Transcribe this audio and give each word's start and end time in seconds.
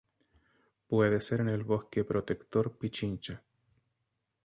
Puede 0.87 1.21
ser 1.21 1.41
en 1.41 1.49
el 1.49 1.63
Bosque 1.63 2.03
Protector 2.03 2.75
Pichincha. 2.75 3.43